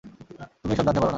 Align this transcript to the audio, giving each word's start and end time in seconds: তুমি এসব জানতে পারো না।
তুমি 0.61 0.71
এসব 0.73 0.85
জানতে 0.87 0.91
পারো 0.95 1.05
না। 1.05 1.09